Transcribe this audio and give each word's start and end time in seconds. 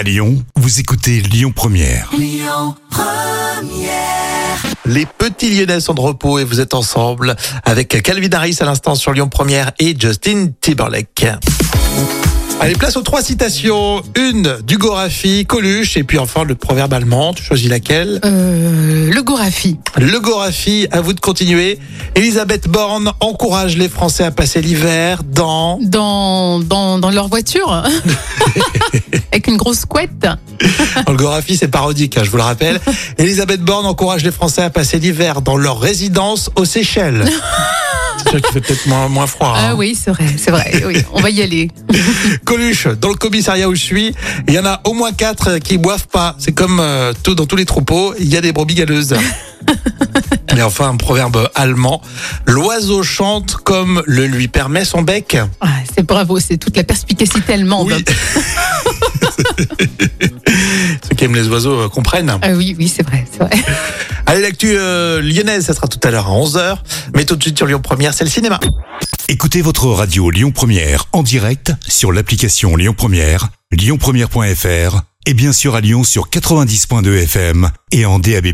À 0.00 0.02
Lyon, 0.02 0.42
vous 0.56 0.80
écoutez 0.80 1.20
Lyon 1.20 1.52
Première. 1.54 2.10
Les 4.86 5.04
petits 5.04 5.54
Lyonnais 5.54 5.80
sont 5.80 5.92
de 5.92 6.00
repos 6.00 6.38
et 6.38 6.44
vous 6.44 6.58
êtes 6.58 6.72
ensemble 6.72 7.36
avec 7.66 8.00
Calvin 8.02 8.32
Harris 8.32 8.56
à 8.60 8.64
l'instant 8.64 8.94
sur 8.94 9.12
Lyon 9.12 9.28
Première 9.28 9.72
et 9.78 9.94
Justin 9.98 10.52
Timberlake. 10.62 11.26
Allez, 12.62 12.74
place 12.74 12.96
aux 12.98 13.02
trois 13.02 13.22
citations. 13.22 14.02
Une 14.18 14.58
du 14.66 14.76
Gorafi, 14.76 15.46
Coluche, 15.46 15.96
et 15.96 16.04
puis 16.04 16.18
enfin 16.18 16.44
le 16.44 16.54
proverbe 16.54 16.92
allemand. 16.92 17.32
Tu 17.32 17.42
choisis 17.42 17.70
laquelle 17.70 18.20
Euh, 18.24 19.10
le 19.10 19.22
Gorafi. 19.22 19.78
Le 19.96 20.20
Gorafi, 20.20 20.86
à 20.90 21.00
vous 21.00 21.14
de 21.14 21.20
continuer. 21.20 21.78
Elisabeth 22.14 22.68
Borne 22.68 23.12
encourage 23.20 23.78
les 23.78 23.88
Français 23.88 24.24
à 24.24 24.30
passer 24.30 24.60
l'hiver 24.60 25.22
dans... 25.24 25.78
Dans, 25.80 26.60
dans, 26.60 26.98
dans 26.98 27.10
leur 27.10 27.28
voiture. 27.28 27.82
Avec 29.32 29.46
une 29.46 29.56
grosse 29.56 29.86
couette. 29.86 30.26
Le 31.08 31.14
Gorafi, 31.14 31.56
c'est 31.56 31.68
parodique, 31.68 32.18
hein, 32.18 32.22
je 32.24 32.30
vous 32.30 32.36
le 32.36 32.42
rappelle. 32.42 32.78
Elisabeth 33.16 33.62
Borne 33.62 33.86
encourage 33.86 34.22
les 34.22 34.32
Français 34.32 34.62
à 34.62 34.68
passer 34.70 34.98
l'hiver 34.98 35.40
dans 35.40 35.56
leur 35.56 35.80
résidence 35.80 36.50
aux 36.56 36.66
Seychelles. 36.66 37.24
C'est 38.30 38.38
sûr 38.38 38.42
qu'il 38.42 38.52
fait 38.52 38.60
peut-être 38.60 38.86
moins, 38.86 39.08
moins 39.08 39.26
froid. 39.26 39.54
hein. 39.56 39.70
Ah 39.70 39.74
oui, 39.74 39.98
c'est 40.00 40.10
vrai, 40.10 40.24
c'est 40.36 40.50
vrai. 40.50 40.82
Oui, 40.86 41.02
on 41.12 41.20
va 41.20 41.30
y 41.30 41.42
aller. 41.42 41.70
Coluche, 42.44 42.86
dans 42.86 43.08
le 43.08 43.14
commissariat 43.16 43.68
où 43.68 43.74
je 43.74 43.82
suis, 43.82 44.14
il 44.46 44.54
y 44.54 44.58
en 44.58 44.66
a 44.66 44.80
au 44.84 44.92
moins 44.94 45.12
quatre 45.12 45.58
qui 45.58 45.78
boivent 45.78 46.06
pas. 46.08 46.36
C'est 46.38 46.52
comme 46.52 46.78
euh, 46.80 47.12
tout 47.22 47.34
dans 47.34 47.46
tous 47.46 47.56
les 47.56 47.64
troupeaux, 47.64 48.14
il 48.18 48.28
y 48.28 48.36
a 48.36 48.40
des 48.40 48.52
brebis 48.52 48.74
galeuses. 48.74 49.14
Et 50.56 50.62
enfin, 50.62 50.88
un 50.88 50.96
proverbe 50.96 51.48
allemand. 51.54 52.02
L'oiseau 52.46 53.02
chante 53.02 53.56
comme 53.56 54.02
le 54.06 54.26
lui 54.26 54.48
permet 54.48 54.84
son 54.84 55.02
bec. 55.02 55.36
Ah, 55.60 55.68
c'est 55.94 56.02
bravo, 56.04 56.38
c'est 56.40 56.56
toute 56.56 56.76
la 56.76 56.82
perspicacité 56.84 57.52
allemande. 57.54 57.92
Oui. 57.92 58.04
Ceux 61.08 61.14
qui 61.16 61.24
aiment 61.24 61.34
les 61.36 61.48
oiseaux 61.48 61.80
euh, 61.82 61.88
comprennent. 61.88 62.36
Ah 62.42 62.50
oui, 62.54 62.74
oui, 62.78 62.88
c'est 62.88 63.06
vrai, 63.06 63.24
c'est 63.30 63.38
vrai. 63.38 63.50
Allez, 64.30 64.42
l'actu 64.42 64.76
euh, 64.76 65.20
lyonnaise, 65.20 65.64
ça 65.64 65.74
sera 65.74 65.88
tout 65.88 65.98
à 66.04 66.12
l'heure 66.12 66.28
à 66.28 66.30
11h. 66.30 66.76
Mais 67.16 67.24
tout 67.24 67.34
de 67.34 67.42
suite 67.42 67.56
sur 67.56 67.66
Lyon 67.66 67.80
Première, 67.82 68.14
c'est 68.14 68.22
le 68.22 68.30
cinéma. 68.30 68.60
Écoutez 69.26 69.60
votre 69.60 69.86
radio 69.88 70.30
Lyon 70.30 70.52
Première 70.52 71.06
en 71.12 71.24
direct 71.24 71.72
sur 71.88 72.12
l'application 72.12 72.76
Lyon 72.76 72.94
Première, 72.96 73.48
lyonpremière.fr 73.72 75.00
et 75.26 75.34
bien 75.34 75.52
sûr 75.52 75.74
à 75.74 75.80
Lyon 75.80 76.04
sur 76.04 76.28
90.2 76.28 77.24
FM 77.24 77.70
et 77.90 78.06
en 78.06 78.20
DAB+. 78.20 78.52